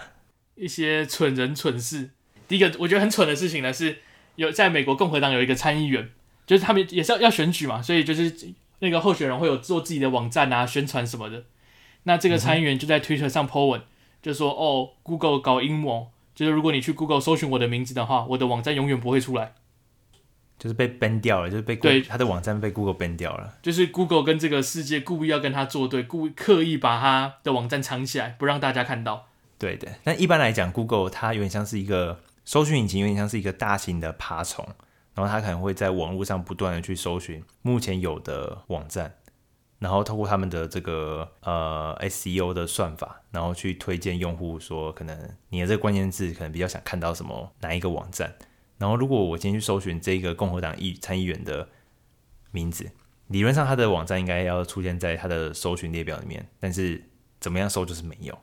[0.55, 2.09] 一些蠢人蠢事。
[2.47, 3.99] 第一个我觉得很蠢的事情呢，是
[4.35, 6.09] 有在美国共和党有一个参议员，
[6.45, 11.45] 就是他们也是要要选举嘛，所以就是那个候选人会有做自己的网站啊、宣传什么的。
[12.03, 13.81] 那这个参议员就在 Twitter 上 po 文，
[14.21, 19.53] 就说：“哦，Google 搞阴谋，就是如果你去 Google 搜寻我的名字的话，我的网站永远不会出来。”
[20.63, 23.53] 就是被 ban 掉了，就是被对他的网站被 Google ban 掉了。
[23.61, 29.27] 就是 Google 跟这个世界故意要跟他作对，故意刻意把他的网站藏起来，不让大家看到。
[29.57, 34.65] 对的，但一般来讲，Google 它有点像是一个搜寻引擎，有点像是一个大型的爬虫，
[35.15, 39.15] 然后它可能会在网络上不断的去搜寻目前有的网站，
[39.79, 48.33] 然后透过他们的这个呃 SEO 的算法，然后去推荐用户说，可能你的这个关键字可能比较想看到什么哪一个网站。
[48.83, 51.69] 然后，如果我今天去搜寻这个共和党议参议员的
[52.51, 52.91] 名字，
[53.27, 57.01] 理论上他的网站应该要出现在他的搜寻列表里面，但是
[57.39, 58.37] 怎么样搜就是没有。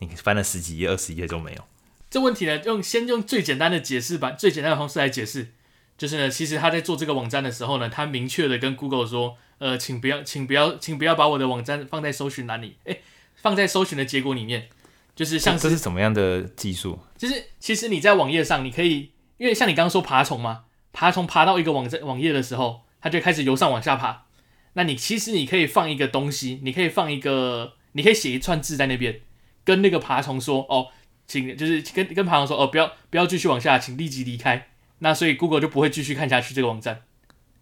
[0.00, 1.62] 你翻了十几页、二十页都没有。
[2.10, 5.52] 这问题呢，用先用最简单的解释版、最简单的方式来解释，
[5.96, 13.02] 就是呢，其实他在做这个网站的时候呢，他明确的跟 Google 说，呃，请不要，请不要，请不要把我的网站放在搜寻栏里，诶，
[13.36, 14.70] 放在搜寻的结果里面。
[15.14, 16.98] 就是像是这是什么样的技术？
[17.16, 19.12] 就是其实你在网页上，你可以
[19.44, 24.24] 因为像你刚刚说爬虫嘛，爬虫爬到一个网站网页的时候，它就开始由上往下爬。
[24.72, 29.20] 那你其实你可以放一个东西，你可以放一个，你可以写一串字在那边，
[29.62, 30.86] 跟那个爬虫说哦，
[31.26, 34.68] 请就是跟跟爬虫说哦，不要不要继续往下，请立即离开。
[35.00, 37.02] 那所以 Google 就不会继续看下去这个网站。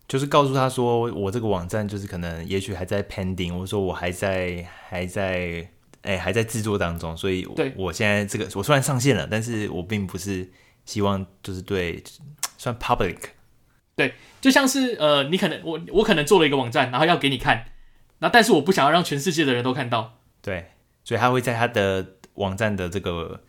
[0.07, 5.69] 就是告诉他说，我这个网站就是可能也许还在 pending，我说我还在还在
[6.03, 10.49] 哎还在制作当中，所以对我现在这个我虽然上线了，但是我并不是
[10.85, 12.03] 希望就是对
[12.59, 13.19] 算 public。
[13.95, 17.57] 对，就像是呃，你可能我我可能做了一个网站，然后要给你看，
[18.19, 20.19] 然后但是我不想要让全世界的人都看到。
[20.41, 20.73] 对，
[21.05, 23.43] 所以他会在他的网站的这个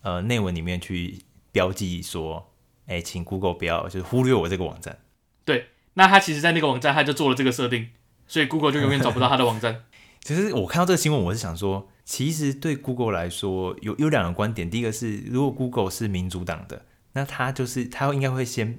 [0.00, 2.52] 呃内文里面去标记说，
[2.86, 4.98] 哎，请 Google 不要就是忽略我这个网站。
[5.44, 7.90] 对，那他其实，在那个网站他就做了这个设定，
[8.26, 9.84] 所以 Google 就永远找不到他的网站。
[10.24, 18.76] 其实我看到这个新闻，我是想说，其实对 Google 来说有有两个观点，第一个是如果 Google 是民主党的，那他就是他应该会先。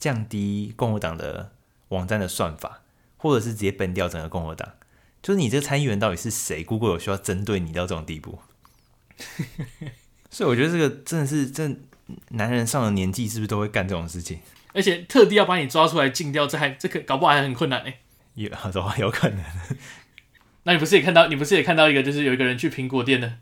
[0.00, 1.50] 降低共和党的
[1.88, 2.82] 网站的算法，
[3.16, 4.74] 或者是直接 ban 掉整个共和党。
[5.20, 8.38] 就是你这个参议员到底是谁？Google 有需要针对你到这种地步？
[10.30, 11.68] 所以我觉得这个真的是，这
[12.28, 14.38] 男人上了年纪是不是都会干这种事情？
[14.72, 17.92] 而且特地要把你抓出来禁掉，这还这个搞不好还很困难呢。
[18.34, 18.48] 有，
[19.00, 19.44] 有可能。
[20.68, 21.26] 那你不是也看到？
[21.28, 23.32] 你不是也看到一个，就是有一个人去苹果店的？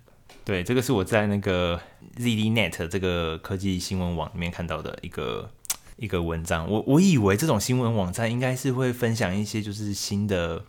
[0.44, 1.80] 对，这个是我在那个
[2.16, 5.50] ZDNet 这个科技新闻网里面看到的一个。
[5.98, 10.62] 一个文章，我我以为这种新闻网站应该是会分享一些就是新的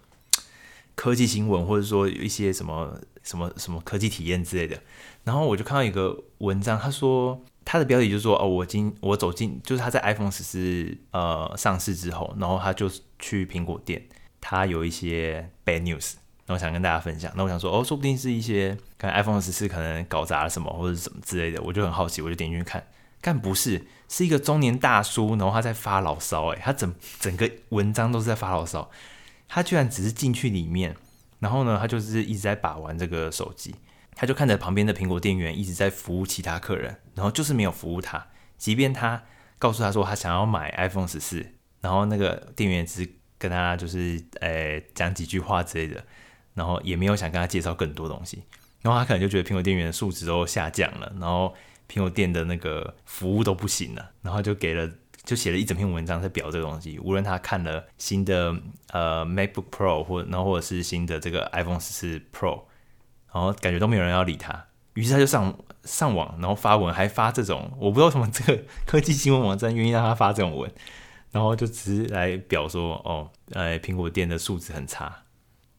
[0.95, 4.81] 科技新闻，或者说有一些什么什么什么科技体验之类的。
[5.25, 12.89] 然后我就看到一个文章，他说他的标题就是说哦，我今我走进就是他在 iPhone 十四呃上市之后，然后他就
[13.19, 14.01] 去苹果店，
[14.39, 16.13] 他有一些 bad news，
[16.47, 17.31] 然后想跟大家分享。
[17.35, 22.83] 那我想说哦，说不定是一些可能 iPhone 十四可能搞砸了什么或者什么之类的，我就很好奇，我就点进去看。
[23.21, 28.89] 但不是，是一个中年大叔，然后他在发牢骚，诶，他整整个文章都是在发牢骚，
[29.47, 30.95] 他居然只是进去里面，
[31.39, 33.75] 然后呢，他就是一直在把玩这个手机，
[34.15, 39.21] 他就看着旁边的苹果店员一直在服务其他客人，然后就是没有服务他，即便他
[39.59, 41.45] 告诉他说他想要买 iPhone 十四，
[41.81, 46.05] 然后那个店员只是跟他就是诶讲几句话之类的，
[46.57, 48.43] 然后也没有想跟他介绍更多东西，
[48.81, 51.55] 然后他可能就觉得苹果店员的素质都下降了，然后。
[51.89, 54.91] 苹果店的那个服务都不行了，然后就给了，
[55.23, 56.99] 就写了一整篇文章在表这个东西。
[56.99, 58.53] 无论他看了新的
[58.91, 62.63] 呃 MacBook Pro 或然后或者是新的这个 iPhone 十四 Pro，
[63.33, 64.65] 然后感觉都没有人要理他，
[64.95, 70.69] 于是他就上上网，然后发文，还发这种我不知道什么这个科技新闻网站愿意让他发这种文，
[71.31, 75.23] 然后就只是来表说哦，呃，苹果店的素质很差，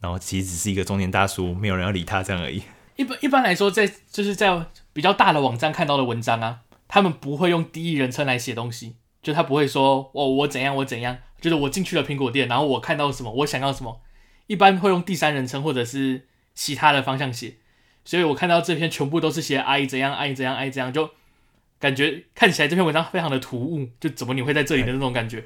[0.01, 2.63] 然后其实只是一个中年大叔，没有人要理他这样而已。
[2.97, 14.01] 一般一般来说，在就是在比较大的网站看到的文章啊，他们不会用第一人称来写东西，就他不会说哦，我怎样我怎样，就是我进去了苹果店，然后我看到什么，我想要什么，
[14.47, 17.57] 一般会用第三人称或者是其他的方向写。
[18.05, 21.11] 所以我看到这篇全部都是写哎怎样哎怎样哎怎样，就
[21.79, 25.45] 感觉看起来这篇文章非常的突兀，就怎么你会在这里的那种感觉，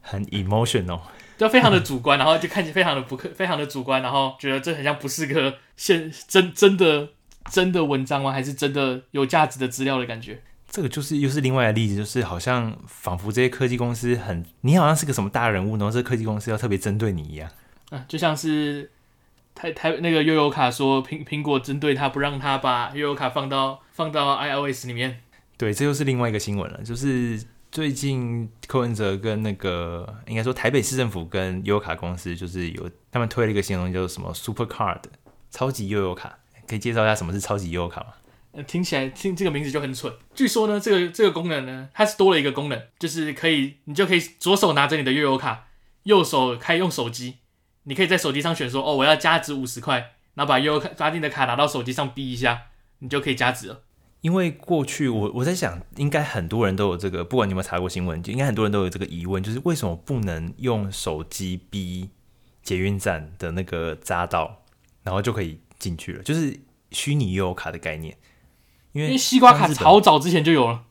[0.00, 1.00] 很 emotional。
[1.40, 7.08] 就非常的主观，然后就看起来非常的不客， 非常的主观，然后觉得这很像不是个现 真真的
[7.50, 8.30] 真的文章吗？
[8.30, 10.42] 还是真的有价值的资料的感觉？
[10.68, 17.50] 这个就是又是另外的例子，就是好像仿佛这些科技公司很，你好像是个什么大人物，然后这科技公司要特别针对你一样。
[17.88, 18.90] 啊，就像是
[19.54, 25.22] 台台那个悠游卡说苹苹果针对他，不让他把悠游卡放到放到 iOS 里面。
[25.56, 27.42] 对，这又是另外一个新闻了，就是。
[27.72, 35.02] 最近柯文哲跟那个应该说台北市政府跟悠游卡公司，就是有他们推了一个新东西，叫做什么 Super Card
[35.50, 38.62] 超级悠游卡，可以介绍一下什么是超级悠游卡吗？
[38.66, 40.12] 听起来听这个名字就很蠢。
[40.34, 45.68] 据说呢，这个这个功能呢，它是多了一个功能，就是可以你就可以左手拿着你的悠游卡，
[46.02, 47.36] 右手开用手机，
[47.84, 52.62] 你可以在手机上选说哦，我要加值五十块，然后把悠游卡把你的卡拿到手机上逼一下，
[52.98, 53.82] 你就可以加值了。
[54.20, 62.10] 因为过去我我在想，应该很多人都有这个，不管你有没有查过新闻，就应该很多人都有这个疑问，就是为什么不能用手机逼
[62.62, 64.62] 捷运站的那个匝道，
[65.02, 66.22] 然后就可以进去了？
[66.22, 68.16] 就是虚拟悠游卡的概念。
[68.92, 70.82] 因为，因为西瓜卡好早之前就有了。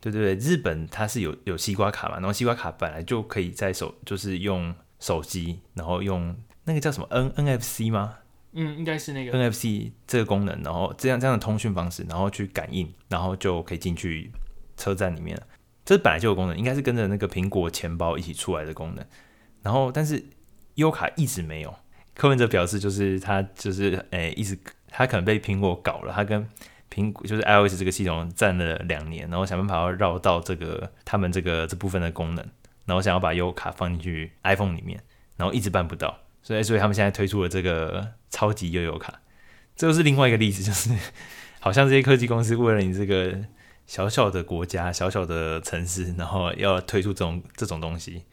[0.00, 8.18] 对对对，日本它是有有西瓜卡嘛，然后西瓜卡本来就可以在手，就是用手机，然后用那个叫什么 N NFC 吗？
[8.52, 14.30] 嗯，应该是那个 NFC 这个功能，然后这样这样的通讯方式，然后去感应，然后就可以进去
[14.76, 15.42] 车站里面了。
[15.84, 19.04] 这本来就有功能，应该是跟着那个苹果钱包一起出来的功能。
[19.62, 20.22] 然后，但是
[20.74, 21.74] 优卡一直没有。
[22.14, 26.46] 柯文哲表示，就是他就是诶、一直他可能被苹果搞了，他跟
[26.90, 32.46] 苹果就是 iOS 这个系统站了两年，然后想办法要绕到这个他们这个这部分的功能，
[32.84, 35.02] 然后想要把悠游卡放进去 iPhone 里面，
[35.36, 39.20] 然后一直办不到，所以所以他们现在推出了这个超级悠游卡，
[39.76, 40.90] 这就是另外一个例子，就是
[41.60, 43.36] 好像这些科技公司为了你这个
[43.86, 48.24] 小小的国家、小小的城市，然后要推出这种这种东西，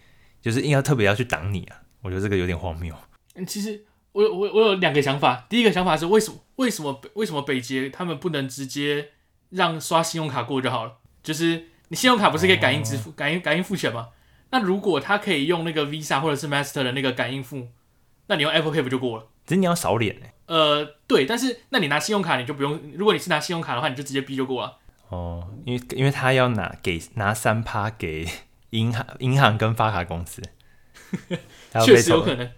[0.41, 2.95] 就是硬要特别要去挡你啊，我觉得这个有点荒谬。
[3.35, 3.85] 嗯，其实。
[4.11, 9.09] 我我我有两个想法，第一个想法是为什么为什么北为什么北捷他们不能直接
[9.51, 10.93] 让刷信用卡过就好了？
[11.21, 14.09] 就是你信用卡不是可以感应支付、感应感应付钱吗？
[14.49, 17.67] 那如果他可以用那个 Visa 或者是 Master 的那个感应付，
[18.29, 19.25] 那你用 Apple Pay 不就过了？
[19.45, 20.33] 只是你要扫脸哎。
[20.45, 24.77] 呃，对，但是那你拿信用卡你就不用，如果你是拿信用卡的话，你就直接 B 就过了。
[25.09, 28.27] 哦，因为因为他要拿给拿三趴给
[28.69, 30.41] 银行银行跟发卡公司，
[31.83, 32.49] 确实有可能。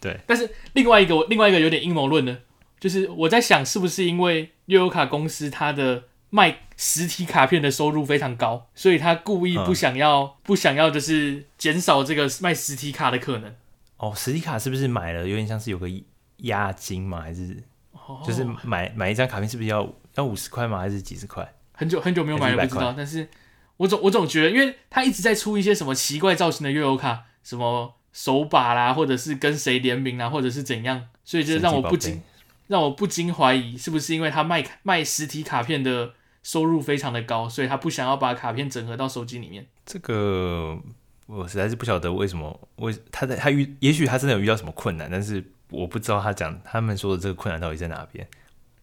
[0.00, 2.38] 对，但是另外一个另外一个有点阴谋论呢，
[2.78, 13.54] 就是我在想是不是因为悠游卡公司它的卖实体卡片的收入非常高，所以他故意不想要、嗯、不想要就是减少这个卖实体卡的可能。
[13.98, 15.88] 哦，实体卡是不是买了有点像是有个
[16.38, 17.20] 押金吗？
[17.20, 17.62] 还是
[18.24, 20.78] 就是买买一张卡片是不是要要五十块吗？
[20.78, 21.54] 还是几十块？
[21.72, 22.94] 很久很久没有买了，不知道。
[22.96, 23.28] 但是
[23.76, 27.94] 我总我总觉得，因为他一直在出一些什么奇怪造型的悠游卡，什么。
[28.16, 32.22] 手把啦，或者是跟谁联名啊，或者是怎样，所以就让我不禁
[32.66, 39.66] 让我不禁怀疑，是不是因为他卖卖实体卡片的收入非常的高，所以他不想要把卡片整合到手机里面。
[39.84, 40.80] 这个
[41.26, 48.26] 我实在是不晓得为什么，为他在他遇，也许他真的有遇到什么困难，但是我不知道他讲他们说的这个困难到底在哪边，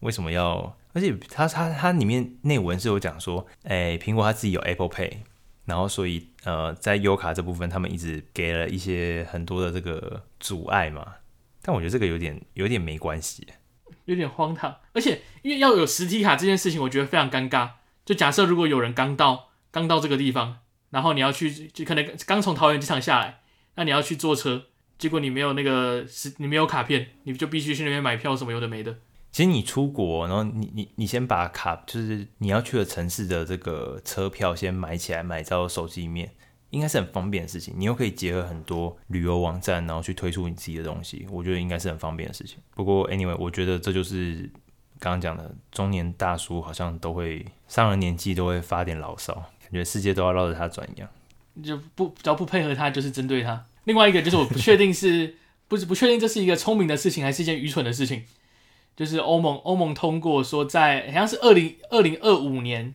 [0.00, 0.76] 为什么要？
[0.92, 5.18] 而且他他他里面内文是有讲说，哎，苹果他自己有 Apple Pay。
[5.66, 11.14] 然后，所以呃，在优卡这部分，他们一直给了一些很多的这个阻碍嘛。
[11.62, 13.48] 但我觉得这个有点有点没关系，
[14.04, 14.76] 有点荒唐。
[14.92, 17.70] 而且，因为要有实体卡这件事情，我觉得非常尴尬。
[18.04, 20.58] 就假设如果有人刚到刚到这个地方，
[20.94, 23.40] 然后你要去，就可能刚从桃园机场下来，
[23.74, 28.96] 那你要去坐车，结果你没有那个是，你没有卡片，你就必须去那边买票，什么有的没的。
[29.32, 36.30] 其实你出国，然后你你你先把卡，就是你要去的城市的这个车票先买起来，买到手机里面，
[36.70, 37.74] 应该是很方便的事情。
[37.76, 42.58] 你又可以结合很多旅游网站，然后去推出你自己的东西，我觉得应该是很方便的事情。
[42.76, 44.48] 不过，anyway，我觉得这就是
[45.00, 51.08] 刚刚讲的中年大叔好像都会上了年纪都会发点牢骚，觉世界都要绕着他转一样。
[51.62, 53.66] 就不只要不配合他，就是针对他。
[53.84, 55.36] 另外一个就是我不确定是
[55.68, 58.24] 不是不确定这是一个聪明的事情，还是一件愚蠢的事情。
[58.96, 62.94] 就是欧盟，欧盟通过说，在好像是二零二零二五年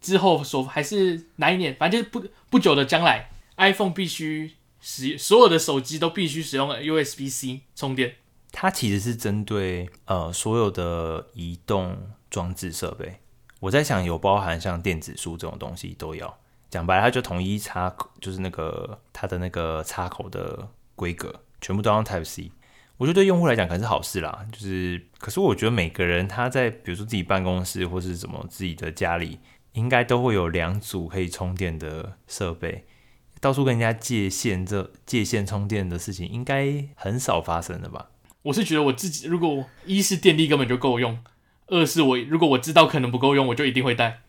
[0.00, 8.14] 之后，所还是哪一年，反正就是不不久的将来，iPhone 必须使所有的手机都必须使用 USB-C 充电。
[8.52, 11.96] 它其实是针对呃所有的移动
[12.30, 13.18] 装置设备。
[13.62, 16.36] 我在想，有包含像电子书这种东西都要。
[16.68, 22.50] 讲白了，它就统一插口，就是那个它的那个插口的规格，全部都用 Type C。
[22.96, 29.38] 我觉得对用户来讲可能是好事啦，就是，可是我觉得每个人他在比如说自己办公室或是什么自己的家里，
[29.74, 32.84] 应该都会有两组可以充电的设备，
[33.40, 38.10] 到处跟人家借线这借线充电的事情应该很少发生的吧？
[38.42, 41.16] 我是觉得我自己如果一是电力根本就够用，
[41.72, 44.20] 二是我如果我知道可能不够用，我就一定会带。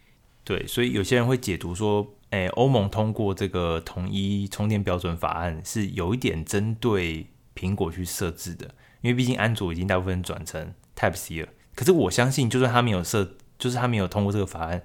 [0.43, 7.27] 对，所以有些人会解读说，诶，欧盟通过这个统一充电标准法案是有一点针对。
[7.55, 8.65] 苹果去设置的，
[9.01, 11.49] 因为毕竟安卓已经大部分转成 Type C 了。
[11.75, 14.81] 可是我相信，就算他没有设，就是他没有通过这个法案，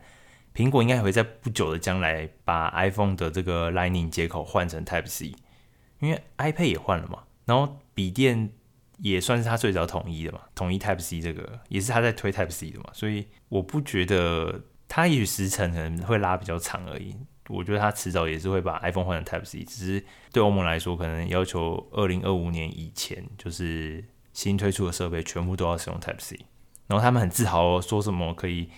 [0.54, 5.32] 苹果应该也会在不久的将来把 iPhone 的这个 Lightning 接口换成 Type C，
[6.00, 7.20] 因为 iPad 也换了嘛。
[7.46, 8.50] 然后笔电
[8.98, 12.86] 也算是他最早统一的嘛，统一 Type C 这个也是他在推 Type C 的嘛。
[12.92, 17.14] 所以我不觉得他也许时程可能会拉比较长而已。
[17.48, 26.38] 我觉得他迟早也是会把 iPhone 换成 Type C，只是对欧盟来说，可能要求二零二五年以前，就是新推出的设备全部都要使用 Type C。
[26.86, 28.68] 然后他们很自豪哦，说什么可以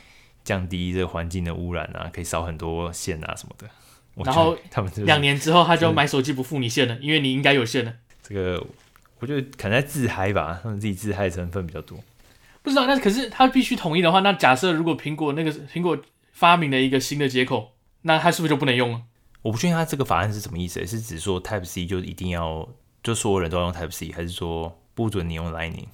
[0.45, 3.69] 降低这个环境的污染啊，可以少很多线啊什么的。
[4.25, 7.95] 然后他们两年之后，他就买手机不付你线了，因为你应该有线了。
[8.23, 8.65] 这个
[9.21, 11.99] 我觉得可能在自嗨吧，他们自己自嗨成分比较多。
[12.63, 15.97] 不知道，那可是他必须统一的话，那假设如果苹果那个苹果
[16.33, 17.73] 发明了一个新的接口。
[18.03, 19.03] 那它是不是就不能用了？
[19.43, 22.67] 我不确定他这个法案是什么意思，是指说 Type C 就一定要
[23.03, 25.85] 就所有人都要用 Type C，还是说不准你用 Lightning？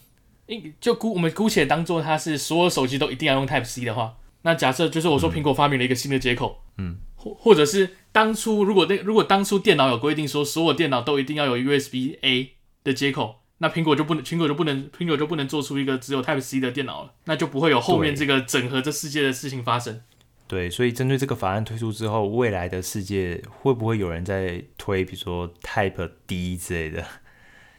[0.80, 12.52] 就姑我们姑且当做它是所有手机都一定要用 Type C 的话，那假设就是我说苹果发明了一个新的接口，嗯，或或者是当初如果那如果当初电脑有规定说所有电脑都一定要有 USB A
[12.86, 20.00] 的接口，那苹果就不能，苹果就不能，苹果就不能做出一个只有 Type C 的电脑了，那就不会有后面这个整合这世界的事情发生。
[20.46, 27.04] 对，所以针对这个法案推出之后，未来的世界会不会有人在推，比如说 Type D 之类的？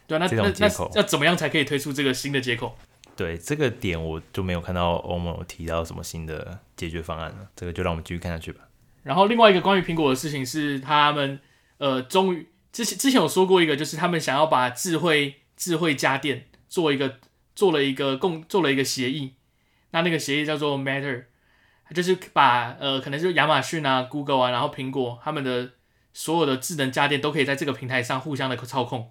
[0.06, 2.76] 对啊，那那那要怎么样才可以推出这个新的接口？
[3.16, 7.48] 对，这个点我就没有看到欧盟有提到什么新的解决方案了。
[7.56, 8.60] 这个就让我们继续看下去吧。
[9.02, 11.40] 然后另外一个关于苹果的事情是，他们
[11.78, 17.18] 呃，终于之前之前有说过一个，就是他们想要把智慧智慧家电做一个
[17.54, 19.34] 做了一个共做了一个协议。
[19.90, 21.24] 那那个协议叫做 Matter，
[21.94, 25.70] 就是把呃，可能就亚马逊啊、Google 啊，然后苹果他们的
[26.12, 29.10] 所有的智能家电都可以在这个平台上互相的操控。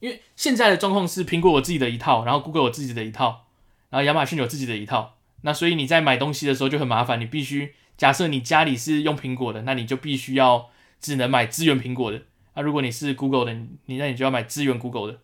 [0.00, 3.46] 因为现在的状况是，苹果有自己的一套，然后 Google 有自己的一套，
[3.90, 5.16] 然后亚马逊有自己的一套。
[5.42, 10.70] 那所以你在买东西的时候就很麻烦，你必须假设你家里是用苹果的，那你就必须要
[11.00, 12.22] 只能买支援苹果的。
[12.54, 13.52] 那如果你是 Google 的，
[13.86, 15.18] 你那你就要买支援 Google 的。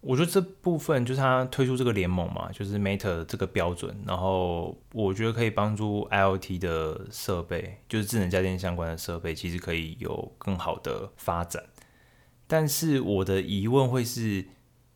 [0.00, 11.62] 我觉得这部分就是它推出这个联盟嘛，就是 Matter 这个标准，然后我觉得可以帮助 IoT 的设备，就是智能家电相关的设备，其实可以有更好的发展。
[12.48, 14.44] 但是我的疑问会是，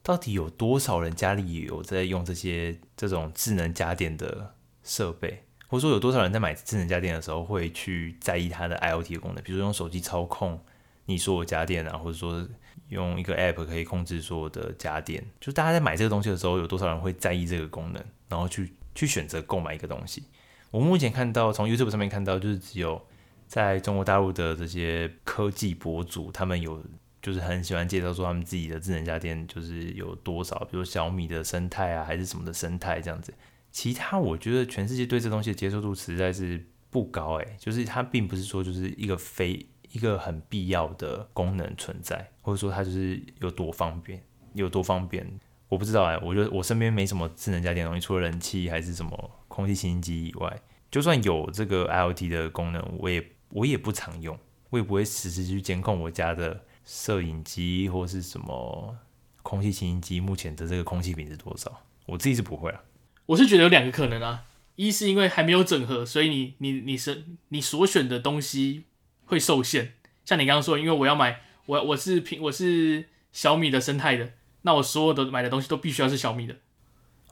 [0.02, 10.60] 到底有多少人家里有在用这些这种智能家电的设备，或者说有多少人在买智能家电的时候会去在意它的 IoT 的功能，比如说用手机操控
[11.06, 12.46] 你说我家电啊，或者说
[12.90, 20.22] 用一个 App 可以控制所有的家电，就是大家在买这个东西的时候，有多少人会在意这个功能，然后去去选择购买一个东西？
[20.70, 23.00] 我目前看到从 YouTube 上面看到，就是只有
[23.46, 26.82] 在中国大陆的这些科技博主，他们有。
[27.22, 33.34] 就是很喜欢介绍说他们自己的智能家电就是有多少，比如小米的生态啊，还是什么的生态这样子。
[33.72, 39.66] 其他我觉得全世界对这东西的接受度实在是不高诶，就是它并不是说就是一个非
[39.96, 44.22] 一个很必要的功能存在，或者说它就是有多方便
[44.52, 45.26] 有多方便，
[45.68, 46.18] 我不知道哎。
[46.18, 54.38] 我觉得我身边没什么智能家电东西，除了冷气还是什么空气清新机以外，就算有这个 IoT 的功能，我也我也不常用，
[54.70, 56.60] 我也不会实时去监控我家的。
[56.88, 58.96] 摄影机或是什么
[59.42, 61.82] 空气清新机，目前的这个空气品质多少？
[62.06, 62.80] 我自己是不会啊。
[63.26, 64.44] 我是觉得有两个可能啊，
[64.76, 68.84] 一是因为还没有整合，所以你你你是你所选的东西
[69.26, 69.92] 会受限。
[70.24, 74.30] 像你刚刚说，因为我要买我我是苹我是小米的生态的，
[74.62, 76.54] 那我所有的买的东西都必须要是小米的，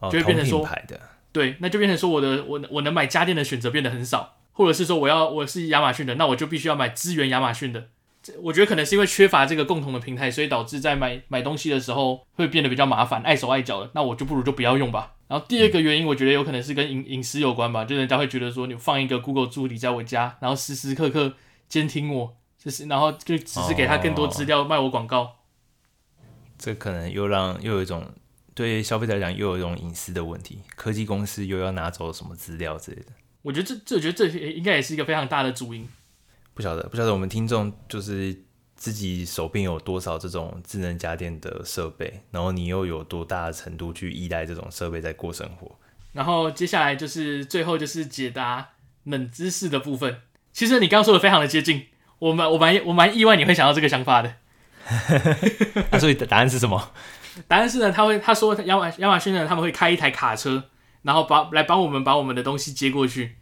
[0.00, 1.00] 哦、就会变成说，的
[1.32, 7.88] 对，那就变成说我的我我能买家电的选择变得很少，或者是说我要我是亚马逊的，那我就必须要买支援亚马逊的。
[8.40, 13.90] 我觉得可能是因为缺乏这个共同的平台，所以导致在买买东西的时候会变得比较麻烦，碍手碍脚的。
[13.94, 15.12] 那我就不如就不要用吧。
[15.28, 21.34] 然后第二个原因，我觉得有可能是跟隐隐私有关吧，就人家会觉得说你放一个 Google 助理在我家，然后时时刻刻
[21.74, 25.22] 监听我，就是然后就只是给他更多资料卖我广告。
[25.22, 25.32] 哦，
[26.56, 28.08] 这可能又让又有一种
[28.54, 33.08] 对消费者来讲又有一种隐私的问题，科技公司又要拿走什么资料之类的。
[33.42, 35.88] 我觉得这这我觉得这应该也是一个非常大的主因。
[36.54, 38.44] 不晓得，不晓得我们听众就是
[38.76, 45.76] 自己手边有多少这种智能家电的设备，然后你又有多大的程度去依赖这种设备在过生活。
[46.12, 50.20] 然后接下来就是最后就是解答冷知识的部分。
[50.54, 51.88] 其实你刚刚说的非常的接近，
[52.20, 54.34] 我蛮我蛮我蛮意外你会想到这个想法的。
[55.90, 56.92] 那所以答案是什么？
[57.48, 60.70] 答案是呢，他会他说亚马亚马逊呢他们会开一台卡车，
[61.02, 63.36] 然后把来帮我们把我们的东西接过去。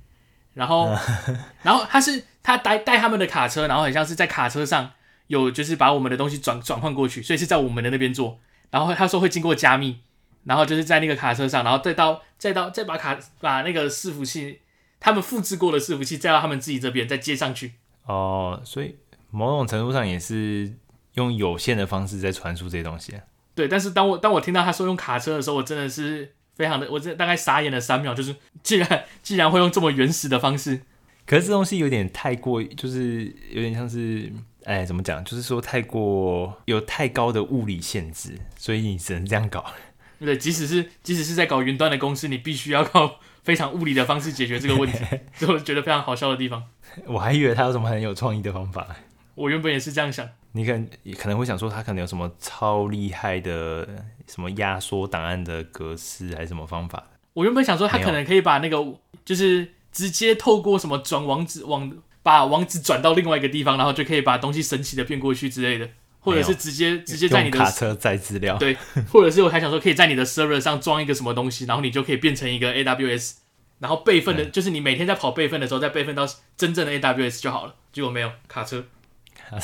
[0.54, 0.94] 然后，
[1.62, 4.90] 然后他是他带带他们的卡车，然后很像是在卡车上
[5.26, 8.38] 有就是把我们的东西转转换过去，所以是在我们的那边做。
[8.70, 10.00] 然后他说会经过加密，
[10.44, 14.60] 然后就是在那个卡车上，然后再到再到再把卡把那个伺服器
[15.02, 17.72] 他们复制过的伺服器再到他们自己这边再接上去。
[18.06, 18.96] 哦，所以
[19.30, 20.72] 某种程度上也是
[21.14, 23.14] 用有线的方式在传输这些东西。
[23.54, 26.32] 对，但是当我当我听到他说用卡车的时候，我真的是。
[26.54, 30.82] 非常的，我这大概傻眼了三秒，就是既然既然会用这么原始的方式，
[31.24, 34.30] 可是这东西有点太过，就是有点像是，
[34.64, 35.24] 哎，怎么讲？
[35.24, 39.64] 就是说太过有太高的物理限制，所以你只能这样搞。
[40.20, 44.98] 对，即使是即使是在搞云端的公司，你必须要靠非常物理的方式解决这个问题，
[45.36, 46.62] 这我觉得非常好笑的地方。
[47.06, 48.86] 我还以为他有什么很有创意的方法。
[49.34, 50.28] 我原本也是这样想。
[50.52, 50.88] 你可能
[51.18, 53.88] 可能会想说，他可能有什么超厉害的
[54.26, 57.02] 什么压缩档案的格式，还是什么方法？
[57.32, 58.76] 我原本想说，他可能可以把那个
[59.24, 61.90] 就是直接透过什么转网址网，
[62.22, 65.88] 把网址转到另外一个地方，然后就可以把东西神奇的变过去之类的，
[66.22, 68.76] 或者是直接直接在你的卡车载资料，对，
[69.10, 73.32] 或者是我还想说，可以在你的 server 上装一个什么东西，然后你就可以变成一个 AWS，
[73.80, 76.24] 然后备份的，就是你每天在跑备份的时候，再备份到
[76.56, 77.74] 真正的 AWS 就好了。
[77.92, 78.84] 结果没有卡车。
[79.50, 79.58] 哎、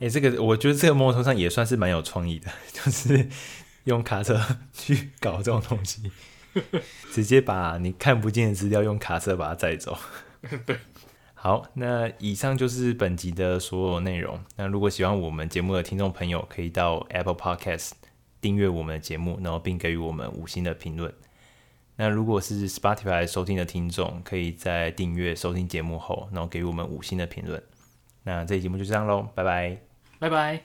[0.00, 3.28] 欸，这个我觉得这个某种程度上也算是蛮有创意的， 就是
[3.84, 4.40] 用卡车
[4.72, 6.10] 去搞这种东西，
[7.14, 9.96] 直接把你看不见的资料用卡车把它载走。
[10.66, 10.76] 对。
[11.42, 14.38] 好，那以上就是本集的所有内容。
[14.56, 17.92] 那如果喜欢我们节目的听众朋友，可以到 Apple Podcast
[18.42, 21.10] 订阅我们的节目，然后并给予我们五星的评论。
[21.96, 27.62] 那如果是 Spotify 收听的听众，可以在订阅收听节目后，然后给予我们五星的评论。
[28.24, 29.78] 那这期节目就这样喽，拜拜，
[30.18, 30.64] 拜拜。